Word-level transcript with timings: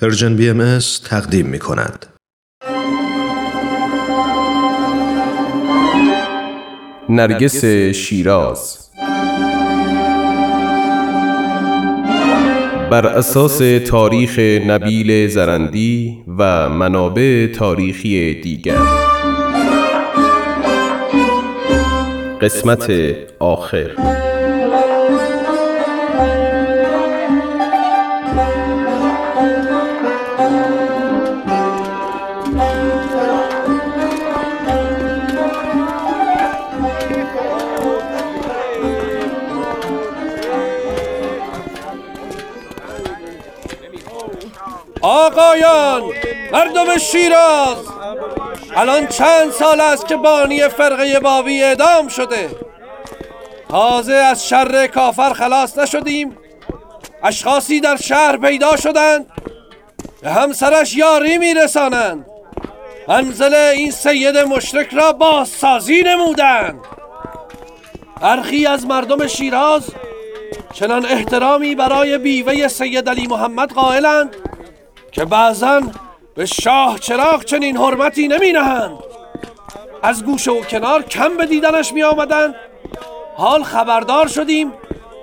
پرژن 0.00 0.36
بی 0.36 0.50
ام 0.50 0.78
تقدیم 1.04 1.46
می 1.46 1.58
کند. 1.58 2.06
نرگس 7.08 7.64
شیراز. 7.94 8.90
بر 12.90 13.06
اساس 13.06 13.58
تاریخ 13.86 14.38
نبیل 14.38 15.28
زرندی 15.28 16.24
و 16.38 16.68
منابع 16.68 17.46
تاریخی 17.46 18.40
دیگر. 18.40 18.78
قسمت 22.40 22.90
آخر. 23.38 23.90
آقایان 45.02 46.02
مردم 46.52 46.98
شیراز 46.98 47.76
الان 48.76 49.06
چند 49.06 49.50
سال 49.50 49.80
است 49.80 50.08
که 50.08 50.16
بانی 50.16 50.68
فرقه 50.68 51.20
بابی 51.20 51.62
اعدام 51.62 52.08
شده. 52.08 52.50
تازه 53.68 54.14
از 54.14 54.48
شر 54.48 54.86
کافر 54.86 55.32
خلاص 55.32 55.78
نشدیم. 55.78 56.36
اشخاصی 57.22 57.80
در 57.80 57.96
شهر 57.96 58.36
پیدا 58.36 58.76
شدند. 58.76 59.26
به 60.22 60.30
همسرش 60.30 60.96
یاری 60.96 61.38
میرسانند. 61.38 62.26
منزل 63.08 63.54
این 63.54 63.90
سید 63.90 64.36
مشرک 64.36 64.94
را 64.94 65.12
بازسازی 65.12 66.02
نمودند. 66.02 66.80
برخی 68.20 68.66
از 68.66 68.86
مردم 68.86 69.26
شیراز 69.26 69.82
چنان 70.72 71.06
احترامی 71.06 71.74
برای 71.74 72.18
بیوه 72.18 72.68
سید 72.68 73.08
علی 73.08 73.26
محمد 73.26 73.72
قائلند. 73.72 74.36
که 75.12 75.24
بعضا 75.24 75.82
به 76.34 76.46
شاه 76.46 76.98
چراغ 76.98 77.44
چنین 77.44 77.76
حرمتی 77.76 78.28
نمی 78.28 78.52
نهند 78.52 78.98
از 80.02 80.24
گوشه 80.24 80.50
و 80.50 80.60
کنار 80.60 81.02
کم 81.02 81.36
به 81.36 81.46
دیدنش 81.46 81.92
می 81.92 82.02
آمدند 82.02 82.54
حال 83.36 83.62
خبردار 83.62 84.28
شدیم 84.28 84.72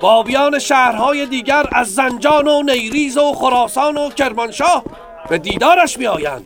بابیان 0.02 0.60
شهرهای 0.60 1.26
دیگر 1.26 1.66
از 1.72 1.94
زنجان 1.94 2.48
و 2.48 2.62
نیریز 2.62 3.18
و 3.18 3.34
خراسان 3.34 3.98
و 3.98 4.10
کرمانشاه 4.10 4.84
به 5.30 5.38
دیدارش 5.38 5.98
می 5.98 6.08
آیند 6.08 6.46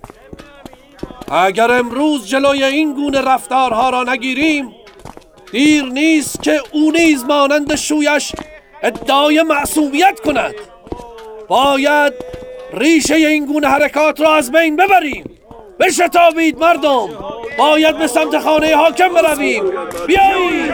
اگر 1.31 1.71
امروز 1.71 2.27
جلوی 2.27 2.63
این 2.63 2.93
گونه 2.93 3.21
رفتارها 3.21 3.89
را 3.89 4.03
نگیریم 4.03 4.75
دیر 5.51 5.83
نیست 5.83 6.43
که 6.43 6.61
او 6.71 6.91
نیز 6.91 7.23
مانند 7.23 7.75
شویش 7.75 8.31
ادعای 8.83 9.43
معصومیت 9.43 10.19
کند. 10.19 10.55
باید 11.47 12.13
ریشه 12.73 13.15
این 13.15 13.45
گونه 13.45 13.67
حرکات 13.67 14.21
را 14.21 14.35
از 14.35 14.51
بین 14.51 14.75
ببریم. 14.75 15.23
بشتابید 15.79 16.59
مردم. 16.59 17.09
باید 17.57 17.97
به 17.97 18.07
سمت 18.07 18.39
خانه 18.39 18.75
حاکم 18.75 19.09
برویم. 19.13 19.63
بیایید. 20.07 20.73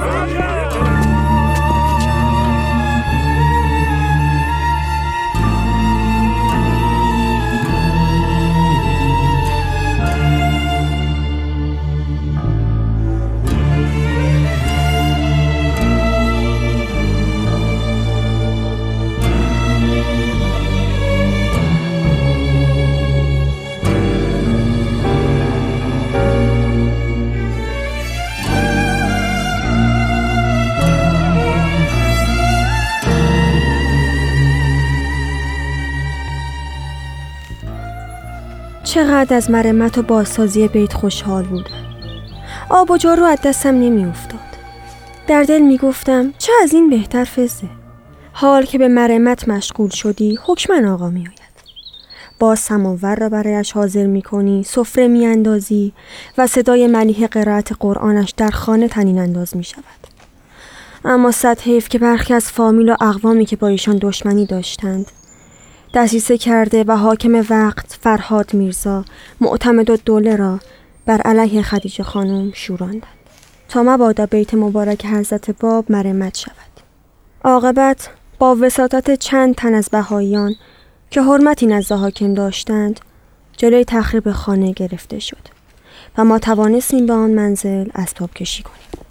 چقدر 38.98 39.36
از 39.36 39.52
مرمت 39.52 39.98
و 39.98 40.02
بازسازی 40.02 40.68
بیت 40.68 40.94
خوشحال 40.94 41.44
بودم. 41.44 41.86
آب 42.70 42.92
و 42.92 42.98
جارو 42.98 43.24
از 43.24 43.40
دستم 43.44 43.70
نمی 43.70 44.06
افتاد 44.06 44.40
در 45.28 45.44
دل 45.44 45.60
می 45.60 45.78
گفتم 45.78 46.34
چه 46.38 46.54
از 46.64 46.74
این 46.74 46.90
بهتر 46.90 47.24
فزه 47.24 47.68
حال 48.34 48.66
که 48.66 48.78
به 48.78 48.88
مرمت 48.88 49.48
مشغول 49.50 49.90
شدی 49.90 50.40
حکمن 50.46 50.86
آقا 50.86 51.10
می 51.10 51.20
آید 51.20 51.58
با 52.40 52.56
سماور 52.56 53.16
را 53.16 53.30
برایش 53.30 53.72
حاضر 53.72 54.06
می 54.06 54.22
کنی 54.22 54.64
سفره 54.64 55.08
می 55.08 55.26
اندازی 55.26 55.94
و 56.38 56.48
صدای 56.48 56.88
ملیح 56.88 57.28
قرائت 57.28 57.72
قرآنش 57.80 58.34
در 58.38 58.50
خانه 58.50 58.88
تنین 58.88 59.20
انداز 59.20 59.58
می 59.58 59.64
شود 59.64 60.08
اما 61.06 61.32
صد 61.32 61.60
حیف 61.60 61.90
که 61.90 62.00
برخی 62.00 62.34
از 62.34 62.52
فامیل 62.52 62.90
و 62.90 62.96
اقوامی 63.02 63.46
که 63.46 63.56
با 63.56 63.68
ایشان 63.68 63.98
دشمنی 63.98 64.46
داشتند 64.46 65.12
دسیسه 65.94 66.38
کرده 66.38 66.84
و 66.84 66.98
حاکم 66.98 67.46
وقت 67.50 67.98
فرهاد 68.02 68.54
میرزا 68.54 69.06
معتمد 69.42 69.90
و 69.90 69.98
دوله 69.98 70.36
را 70.36 70.60
بر 71.06 71.22
علیه 71.22 71.62
خدیجه 71.62 72.04
خانم 72.04 72.52
شوراندند 72.54 73.04
تا 73.70 73.84
مبادا 73.84 74.26
بیت 74.26 74.54
مبارک 74.54 75.06
حضرت 75.06 75.52
باب 75.52 75.92
مرمت 75.92 76.38
شود. 76.38 76.54
عاقبت 77.44 78.10
با 78.40 78.58
وساطت 78.62 79.16
چند 79.16 79.56
تن 79.56 79.74
از 79.74 79.90
بهاییان 79.90 80.56
که 81.12 81.22
حرمتی 81.22 81.66
نزد 81.66 81.92
حاکم 81.92 82.34
داشتند 82.34 83.00
جلوی 83.58 83.86
تخریب 83.86 84.32
خانه 84.32 84.72
گرفته 84.72 85.20
شد 85.20 85.48
و 86.18 86.24
ما 86.24 86.40
توانستیم 86.40 87.06
به 87.06 87.14
آن 87.14 87.32
منزل 87.32 87.90
اسباب 87.96 88.34
کشی 88.34 88.64
کنیم. 88.64 89.07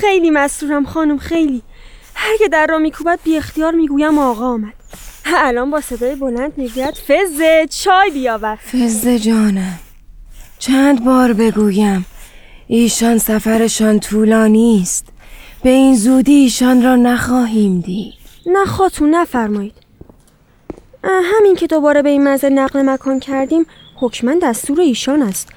خیلی 0.00 0.30
مسرورم 0.30 0.84
خانم 0.84 1.18
خیلی. 1.18 1.62
هر 2.14 2.36
که 2.38 2.48
در 2.48 2.66
را 2.66 2.78
میکوبد 2.78 3.18
بی 3.24 3.36
اختیار 3.36 3.72
می‌گویم 3.72 4.18
آقا 4.18 4.44
آمد. 4.44 4.72
الان 5.36 5.70
با 5.70 5.80
صدای 5.80 6.14
بلند 6.14 6.52
می‌گوید 6.56 6.94
فزه 7.08 7.66
چای 7.70 8.10
بیاور. 8.10 8.56
فزه 8.56 9.18
جانم. 9.18 9.78
چند 10.58 11.04
بار 11.04 11.32
بگویم 11.32 12.06
ایشان 12.66 13.18
سفرشان 13.18 14.00
طولانی 14.00 14.80
است. 14.82 15.06
به 15.62 15.70
این 15.70 15.96
زودی 15.96 16.34
ایشان 16.34 16.82
را 16.82 16.96
نخواهیم 16.96 17.80
دید. 17.80 18.14
نه 18.46 18.64
خاتون 18.64 19.14
نفرمایید. 19.14 19.74
همین 21.04 21.54
که 21.56 21.66
دوباره 21.66 22.02
به 22.02 22.08
این 22.08 22.24
منزل 22.24 22.52
نقل 22.52 22.82
مکان 22.82 23.20
کردیم 23.20 23.66
حکما 23.96 24.34
دستور 24.42 24.80
ایشان 24.80 25.22
است. 25.22 25.48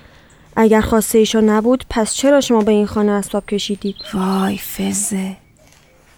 اگر 0.55 0.81
خواسته 0.81 1.17
ایشان 1.17 1.49
نبود 1.49 1.85
پس 1.89 2.13
چرا 2.13 2.41
شما 2.41 2.61
به 2.61 2.71
این 2.71 2.85
خانه 2.85 3.11
اسباب 3.11 3.45
کشیدید؟ 3.45 3.95
وای 4.13 4.57
فزه. 4.57 5.37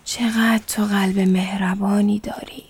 چقدر 0.05 0.61
تو 0.67 0.85
قلب 0.85 1.19
مهربانی 1.19 2.19
داری. 2.19 2.63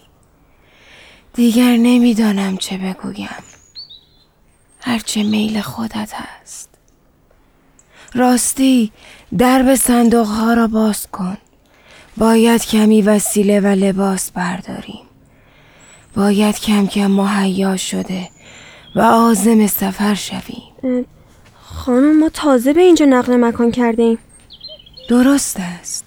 دیگر 1.34 1.78
نمی‌دانم 1.78 2.58
چه 2.58 2.78
بگویم. 2.78 3.44
هرچه 4.82 5.24
میل 5.24 5.62
خودت 5.62 6.14
هست. 6.14 6.70
راستی 8.14 8.92
درب 9.38 9.76
صندوق 9.76 10.28
ها 10.28 10.54
را 10.54 10.68
باز 10.68 11.08
کن. 11.08 11.38
باید 12.18 12.66
کمی 12.66 13.02
وسیله 13.02 13.60
و 13.60 13.66
لباس 13.66 14.32
برداریم. 14.32 15.06
باید 16.16 16.60
کم 16.60 16.88
کم 16.88 17.08
مهیا 17.08 17.78
شده 17.78 18.30
و 18.96 19.02
آزم 19.02 19.68
سفر 19.68 20.14
شویم. 20.14 21.06
خانم 21.76 22.20
ما 22.20 22.30
تازه 22.30 22.74
به 22.74 22.82
اینجا 22.82 23.06
نقل 23.06 23.36
مکان 23.36 23.72
کرده 23.72 24.04
ایم 24.04 24.18
درست 25.10 25.58
است. 25.60 26.06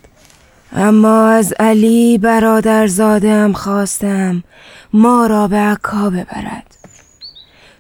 اما 0.73 1.29
از 1.29 1.53
علی 1.59 2.19
برادرزاده 2.19 3.33
هم 3.33 3.53
خواستم 3.53 4.45
ما 4.93 5.27
را 5.27 5.49
به 5.49 5.57
عکا 5.57 6.11
ببرد. 6.11 6.79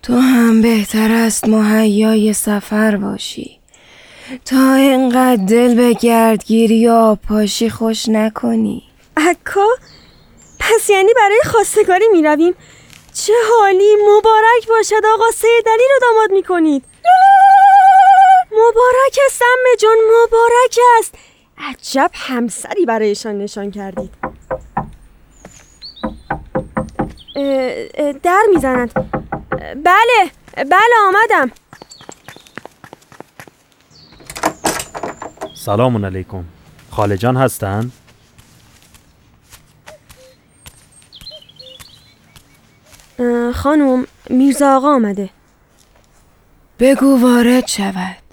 تو 0.02 0.14
هم 0.14 0.62
بهتر 0.62 1.10
است 1.10 1.48
مهیای 1.48 2.32
سفر 2.32 2.96
باشی. 2.96 3.58
تا 4.44 4.74
اینقدر 4.74 5.44
دل 5.44 5.74
به 5.74 5.94
گردگیری 5.94 6.88
و 6.88 7.14
پاشی 7.14 7.70
خوش 7.70 8.08
نکنی. 8.08 8.82
عکا؟ 9.16 9.66
پس 10.60 10.90
یعنی 10.90 11.10
برای 11.16 11.40
خواستگاری 11.44 12.04
می 12.12 12.22
رویم 12.22 12.54
چه 13.14 13.32
حالی 13.50 13.96
مبارک 14.08 14.68
باشد 14.68 15.06
آقا 15.14 15.30
سید 15.34 15.68
علی 15.68 15.82
رو 15.92 16.00
داماد 16.02 16.30
می 16.32 16.42
کنید 16.42 16.84
مبارک 18.58 19.18
است 19.26 19.42
امه 19.42 19.76
جان 19.80 19.96
مبارک 20.06 20.78
است. 20.98 21.14
عجب 21.58 22.10
همسری 22.14 22.86
برایشان 22.86 23.38
نشان 23.38 23.70
کردید. 23.70 24.14
اه، 27.36 27.86
اه، 27.94 28.12
در 28.12 28.42
می‌زنند. 28.54 28.92
بله 29.84 30.30
بله 30.56 30.94
آمدم. 31.08 31.50
سلام 35.54 36.04
علیکم. 36.04 36.44
خاله 36.90 37.16
جان 37.16 37.36
هستن؟ 37.36 37.90
خانم 43.54 44.06
میرزا 44.30 44.76
آقا 44.76 44.94
آمده. 44.94 45.30
بگو 46.78 47.22
وارد 47.22 47.66
شود. 47.66 48.27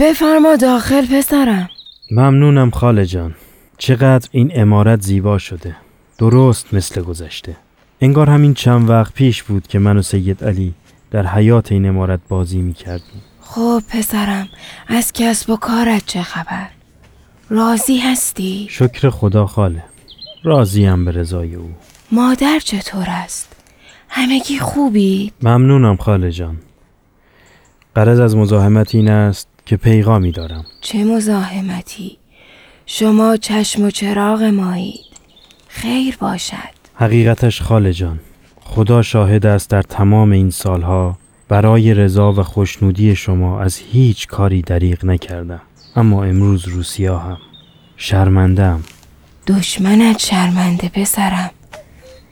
بفرما 0.00 0.56
داخل 0.56 1.06
پسرم. 1.06 1.68
ممنونم 2.10 2.70
خاله 2.70 3.06
جان. 3.06 3.34
چقدر 3.78 4.28
این 4.32 4.50
امارت 4.54 5.02
زیبا 5.02 5.38
شده. 5.38 5.76
درست 6.18 6.74
مثل 6.74 7.02
گذشته. 7.02 7.56
انگار 8.00 8.30
همین 8.30 8.54
چند 8.54 8.90
وقت 8.90 9.14
پیش 9.14 9.42
بود 9.42 9.66
که 9.66 9.78
من 9.78 9.96
و 9.96 10.02
سید 10.02 10.44
علی 10.44 10.74
در 11.10 11.26
حیات 11.26 11.72
این 11.72 11.88
امارت 11.88 12.20
بازی 12.28 12.58
می 12.58 12.74
کردیم 12.74 13.22
خب 13.40 13.82
پسرم 13.88 14.48
از 14.88 15.12
کسب 15.12 15.50
و 15.50 15.56
کارت 15.56 16.06
چه 16.06 16.22
خبر؟ 16.22 16.68
راضی 17.50 17.98
هستی؟ 17.98 18.66
شکر 18.70 19.10
خدا 19.10 19.46
خاله. 19.46 19.84
راضیم 20.42 21.04
به 21.04 21.10
رضای 21.10 21.54
او. 21.54 21.70
مادر 22.12 22.58
چطور 22.58 23.06
است؟ 23.08 23.56
همگی 24.08 24.58
خوبی 24.58 25.32
ممنونم 25.42 25.96
خاله 25.96 26.30
جان. 26.30 26.56
قرض 27.94 28.20
از 28.20 28.36
مزاحمت 28.36 28.94
این 28.94 29.10
است 29.10 29.48
که 29.66 29.76
پیغامی 29.76 30.32
دارم. 30.32 30.64
چه 30.80 31.04
مزاحمتی. 31.04 32.18
شما 32.86 33.36
چشم 33.36 33.82
و 33.82 33.90
چراغ 33.90 34.42
مایید. 34.42 35.00
خیر 35.68 36.16
باشد. 36.20 36.80
حقیقتش 36.94 37.62
خاله 37.62 37.92
جان. 37.92 38.20
خدا 38.60 39.02
شاهد 39.02 39.46
است 39.46 39.70
در 39.70 39.82
تمام 39.82 40.32
این 40.32 40.50
سالها 40.50 41.18
برای 41.48 41.94
رضا 41.94 42.32
و 42.32 42.42
خوشنودی 42.42 43.16
شما 43.16 43.60
از 43.60 43.76
هیچ 43.76 44.26
کاری 44.26 44.62
دریغ 44.62 45.04
نکردم. 45.04 45.60
اما 45.96 46.24
امروز 46.24 46.68
روسیا 46.68 47.18
هم 47.18 47.38
شرمندم 47.96 48.82
دشمنت 49.46 50.18
شرمنده 50.18 50.88
پسرم. 50.88 51.50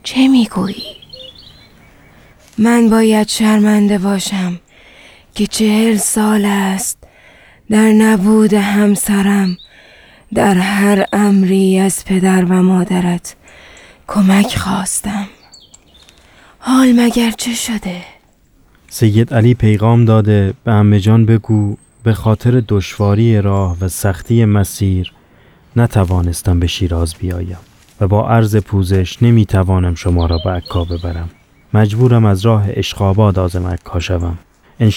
چه 0.02 0.28
می‌گویی؟ 0.28 0.96
من 2.58 2.90
باید 2.90 3.28
شرمنده 3.28 3.98
باشم 3.98 4.60
که 5.34 5.46
چهل 5.46 5.96
سال 5.96 6.44
است 6.44 6.97
در 7.70 7.92
نبود 7.92 8.54
همسرم 8.54 9.56
در 10.34 10.54
هر 10.54 11.06
امری 11.12 11.78
از 11.78 12.04
پدر 12.04 12.44
و 12.44 12.62
مادرت 12.62 13.36
کمک 14.06 14.56
خواستم. 14.56 15.26
حال 16.58 16.92
مگر 16.96 17.30
چه 17.30 17.54
شده؟ 17.54 18.00
سید 18.88 19.34
علی 19.34 19.54
پیغام 19.54 20.04
داده 20.04 20.54
به 20.64 20.72
امه 20.72 21.00
جان 21.00 21.26
بگو 21.26 21.76
به 22.02 22.12
خاطر 22.12 22.62
دشواری 22.68 23.40
راه 23.40 23.76
و 23.80 23.88
سختی 23.88 24.44
مسیر 24.44 25.12
نتوانستم 25.76 26.60
به 26.60 26.66
شیراز 26.66 27.14
بیایم 27.14 27.58
و 28.00 28.08
با 28.08 28.28
عرض 28.28 28.56
پوزش 28.56 29.22
نمی‌توانم 29.22 29.94
شما 29.94 30.26
را 30.26 30.38
به 30.44 30.50
عکا 30.50 30.84
ببرم. 30.84 31.30
مجبورم 31.74 32.24
از 32.24 32.40
راه 32.46 32.64
اشقاباد 32.68 33.38
آزم 33.38 33.66
عکا 33.66 34.00
شوم. 34.00 34.38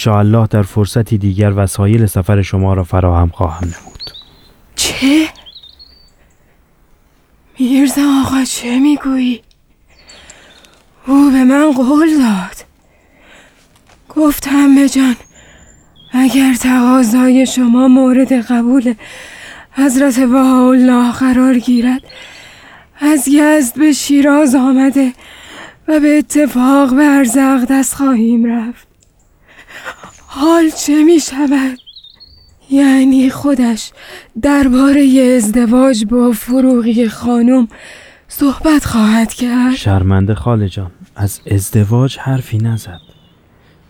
الله 0.08 0.48
در 0.48 0.62
فرصتی 0.62 1.18
دیگر 1.18 1.54
وسایل 1.56 2.06
سفر 2.06 2.42
شما 2.42 2.74
را 2.74 2.84
فراهم 2.84 3.30
خواهم 3.30 3.68
نمود 3.68 4.12
چه؟ 4.76 5.28
میرزا 7.60 8.02
آقا 8.26 8.44
چه 8.44 8.80
می‌گویی؟ 8.80 9.42
او 11.08 11.32
به 11.32 11.44
من 11.44 11.72
قول 11.72 12.10
داد 12.18 12.66
گفت 14.10 14.48
همه 14.48 14.90
جان 14.90 15.16
اگر 16.12 16.54
تقاضای 16.54 17.46
شما 17.46 17.88
مورد 17.88 18.34
قبول 18.34 18.94
حضرت 19.72 20.20
بهاءالله 20.20 21.12
قرار 21.12 21.60
گیرد 21.60 22.02
از 23.00 23.28
یزد 23.28 23.80
به 23.80 23.92
شیراز 23.92 24.56
آمده 24.56 25.14
و 25.88 26.00
به 26.00 26.18
اتفاق 26.18 26.96
به 26.96 27.04
ارزق 27.04 27.66
دست 27.70 27.96
خواهیم 27.96 28.46
رفت 28.46 28.91
حال 30.42 30.70
چه 30.70 31.04
می 31.04 31.20
شود؟ 31.20 31.78
یعنی 32.70 33.30
خودش 33.30 33.92
درباره 34.42 35.36
ازدواج 35.38 36.06
با 36.06 36.32
فروغی 36.32 37.10
خانم 37.10 37.68
صحبت 38.28 38.86
خواهد 38.86 39.34
کرد؟ 39.34 39.76
شرمنده 39.76 40.36
خاله 40.36 40.70
جان 40.70 40.92
از 41.16 41.42
ازدواج 41.52 42.18
حرفی 42.18 42.58
نزد. 42.58 43.00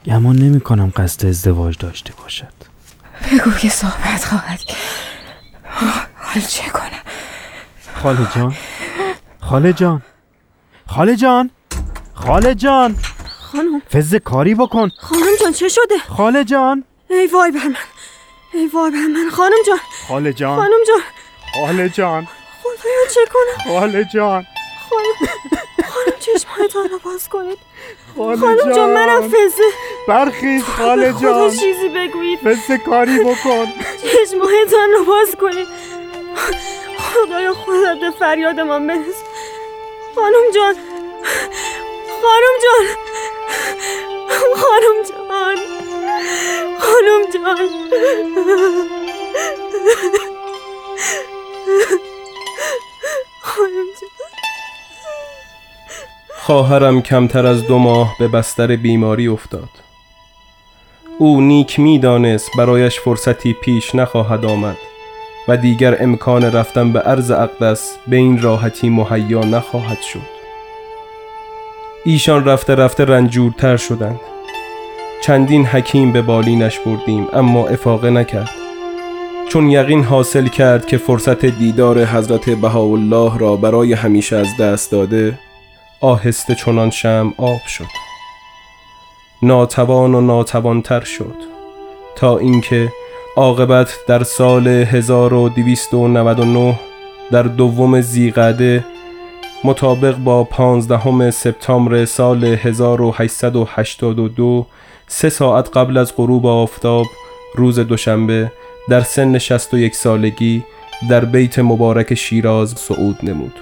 گمان 0.06 0.36
نمی 0.36 0.60
کنم 0.62 0.92
قصد 0.96 1.26
ازدواج 1.26 1.78
داشته 1.78 2.14
باشد. 2.24 2.54
بگو 3.32 3.52
که 3.52 3.70
صحبت 3.70 4.26
خواهد 4.26 4.60
کرد. 4.60 4.78
حال 6.16 6.42
چه 6.42 6.70
کنم؟ 6.70 7.04
خاله 7.96 8.28
جان 8.36 8.56
خاله 9.40 9.74
جان 9.74 10.02
خاله 10.88 11.16
جان 11.16 11.50
خاله 12.14 12.56
جان. 12.56 12.96
خانم. 13.52 13.82
فز 13.94 14.16
کاری 14.16 14.56
بکن. 14.56 14.92
خانم 14.98 15.36
جان 15.42 15.54
چه 15.54 15.70
شده؟ 15.70 15.98
خاله 16.18 16.44
جان. 16.44 16.84
ای 17.10 17.28
وای 17.28 17.52
بر 17.52 17.68
من. 17.68 17.76
ای 18.54 18.68
وای 18.68 18.92
بر 18.92 18.98
من. 18.98 19.30
خانم 19.30 19.64
جان. 19.68 19.80
خاله 20.08 20.34
جان. 20.34 20.56
خانم 20.56 20.84
جان. 20.88 21.02
خاله 21.54 21.90
جان. 21.90 22.28
خدایا 22.64 23.06
چه 23.14 23.22
کنم؟ 23.34 23.74
خاله 23.74 24.08
جان. 24.14 24.46
خانم 24.90 25.14
خانم 25.90 26.20
چشمهایتان 26.20 26.90
رو 26.90 27.00
باز 27.00 27.30
کنید. 27.30 27.58
خاله 28.18 28.38
خانم 28.38 28.76
جان 28.76 28.90
منم 28.94 29.28
فزه. 29.28 29.64
برخیز 30.08 30.64
خاله 30.64 31.14
خدا 31.14 31.50
چیزی 31.50 31.90
بگویید. 31.90 32.40
فز 32.40 32.72
کاری 32.86 33.20
بکن. 33.20 33.68
چشمهایتان 34.02 34.90
رو 34.98 35.06
باز 35.06 35.36
کنید. 35.42 35.68
خدایا 36.98 37.54
خودت 37.54 38.00
به 38.02 38.12
فریاد 38.20 38.60
من 38.60 38.88
برس 38.88 39.16
خانم 40.16 40.52
جان. 40.56 40.76
خانم 42.22 42.56
جان. 42.64 42.96
خانم 44.72 45.04
جان. 45.10 45.58
خانم 46.80 47.22
جان. 47.34 47.70
خانم 53.42 53.88
جان. 54.02 54.10
خواهرم 56.38 57.02
کمتر 57.02 57.46
از 57.46 57.68
دو 57.68 57.78
ماه 57.78 58.16
به 58.20 58.28
بستر 58.28 58.76
بیماری 58.76 59.28
افتاد. 59.28 59.70
او 61.18 61.42
نیک 61.42 61.80
می‌دانست 61.80 62.50
برایش 62.58 63.00
فرصتی 63.00 63.54
پیش 63.54 63.96
نخواهد 63.96 64.46
آمد 64.46 64.78
و 65.48 65.58
دیگر 65.58 66.04
امکان 66.04 66.44
رفتن 66.44 66.94
به 66.94 67.00
عرض 67.00 67.32
اقدس 67.32 67.98
به 68.08 68.16
این 68.16 68.42
راحتی 68.42 68.90
مهیا 68.90 69.40
نخواهد 69.44 70.02
شد. 70.02 70.42
ایشان 72.06 72.46
رفته 72.46 72.76
رفته 72.76 73.06
رنجورتر 73.06 73.78
شدند. 73.78 74.20
چندین 75.22 75.66
حکیم 75.66 76.12
به 76.12 76.22
بالینش 76.22 76.80
بردیم 76.80 77.28
اما 77.34 77.68
افاقه 77.68 78.10
نکرد. 78.10 78.50
چون 79.50 79.70
یقین 79.70 80.04
حاصل 80.04 80.48
کرد 80.48 80.86
که 80.86 80.98
فرصت 80.98 81.46
دیدار 81.46 82.06
حضرت 82.06 82.50
بهاءالله 82.50 83.38
را 83.38 83.56
برای 83.56 83.94
همیشه 83.94 84.36
از 84.36 84.48
دست 84.60 84.92
داده 84.92 85.40
آهسته 86.02 86.56
چنان 86.56 86.90
شم 86.90 87.34
آب 87.38 87.62
شد. 87.68 87.88
ناتوان 89.42 90.16
و 90.16 90.22
ناتوانتر 90.22 91.04
شد 91.04 91.36
تا 92.16 92.38
اینکه 92.38 92.90
عاقبت 93.36 93.98
در 94.08 94.24
سال 94.24 94.68
1299 94.68 96.80
در 97.32 97.44
دوم 97.44 98.02
زیقعده 98.02 98.86
مطابق 99.64 100.16
با 100.16 100.44
پانزدهم 100.44 101.32
سپتامبر 101.32 102.06
سال 102.06 102.44
1882 102.44 104.66
سه 105.14 105.30
ساعت 105.30 105.78
قبل 105.78 105.98
از 105.98 106.16
غروب 106.16 106.46
آفتاب 106.46 107.06
روز 107.56 107.80
دوشنبه 107.80 108.52
در 108.90 109.02
سن 109.02 109.38
61 109.38 109.96
سالگی 109.96 110.64
در 111.10 111.26
بیت 111.26 111.60
مبارک 111.60 112.14
شیراز 112.14 112.74
صعود 112.78 113.18
نمود. 113.24 113.54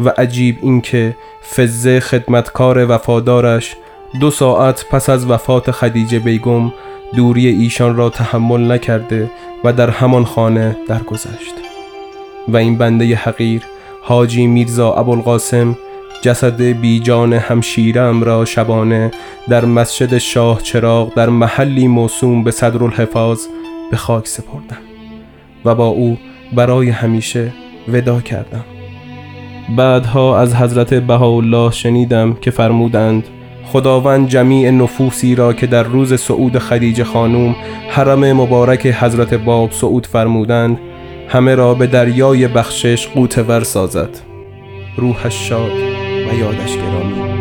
و 0.00 0.08
عجیب 0.08 0.58
اینکه 0.62 1.16
فزه 1.56 2.00
خدمتکار 2.00 2.90
وفادارش 2.90 3.76
دو 4.20 4.30
ساعت 4.30 4.84
پس 4.90 5.08
از 5.08 5.30
وفات 5.30 5.70
خدیجه 5.70 6.18
بیگم 6.18 6.72
دوری 7.16 7.46
ایشان 7.46 7.96
را 7.96 8.10
تحمل 8.10 8.72
نکرده 8.72 9.30
و 9.64 9.72
در 9.72 9.90
همان 9.90 10.24
خانه 10.24 10.76
درگذشت. 10.88 11.54
و 12.48 12.56
این 12.56 12.78
بنده 12.78 13.14
حقیر 13.16 13.62
حاجی 14.02 14.46
میرزا 14.46 14.92
ابوالقاسم 14.92 15.76
جسد 16.26 16.62
بیجان 16.62 17.32
همشیرم 17.32 18.22
را 18.22 18.44
شبانه 18.44 19.10
در 19.48 19.64
مسجد 19.64 20.18
شاه 20.18 20.62
چراغ 20.62 21.14
در 21.14 21.28
محلی 21.28 21.88
موسوم 21.88 22.44
به 22.44 22.50
صدرالحفاظ 22.50 23.40
به 23.90 23.96
خاک 23.96 24.28
سپردم 24.28 24.78
و 25.64 25.74
با 25.74 25.86
او 25.86 26.18
برای 26.54 26.90
همیشه 26.90 27.52
ودا 27.88 28.20
کردم. 28.20 28.64
بعدها 29.76 30.38
از 30.38 30.54
حضرت 30.54 30.94
بهاءالله 30.94 31.70
شنیدم 31.70 32.34
که 32.34 32.50
فرمودند 32.50 33.24
خداوند 33.64 34.28
جمیع 34.28 34.70
نفوسی 34.70 35.34
را 35.34 35.52
که 35.52 35.66
در 35.66 35.82
روز 35.82 36.14
صعود 36.14 36.58
خدیجه 36.58 37.04
خانوم 37.04 37.56
حرم 37.90 38.32
مبارک 38.32 38.86
حضرت 38.86 39.34
باب 39.34 39.72
صعود 39.72 40.06
فرمودند 40.06 40.78
همه 41.28 41.54
را 41.54 41.74
به 41.74 41.86
دریای 41.86 42.48
بخشش 42.48 43.06
قوتور 43.06 43.64
سازد. 43.64 44.10
روحش 44.96 45.48
شاد 45.48 45.95
و 46.28 46.34
یادش 46.34 46.76
گرامی. 46.76 47.36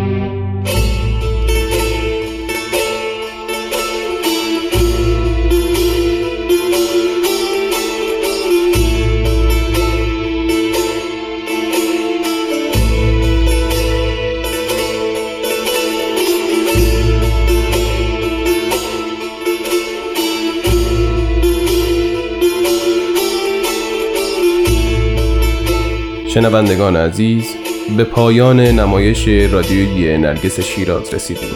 شنوندگان 26.27 26.95
عزیز 26.95 27.64
به 27.89 28.03
پایان 28.03 28.59
نمایش 28.59 29.27
رادیویی 29.27 30.17
نرگس 30.17 30.59
شیراز 30.59 31.13
رسیدیم. 31.13 31.55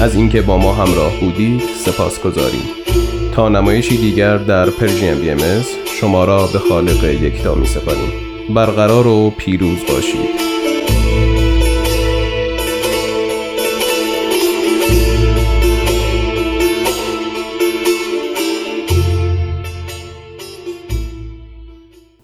از 0.00 0.14
اینکه 0.14 0.42
با 0.42 0.58
ما 0.58 0.72
همراه 0.72 1.20
بودید 1.20 1.62
سپاس 1.84 2.20
گذاریم 2.20 2.62
تا 3.34 3.48
نمایشی 3.48 3.96
دیگر 3.96 4.36
در 4.36 4.70
پرژیم 4.70 5.20
بی 5.20 5.30
ام 5.30 5.38
شما 6.00 6.24
را 6.24 6.46
به 6.46 6.58
خالق 6.58 7.04
یکتا 7.04 7.54
می 7.54 7.66
سپاریم 7.66 8.12
برقرار 8.54 9.06
و 9.06 9.30
پیروز 9.30 9.78
باشید. 9.88 10.45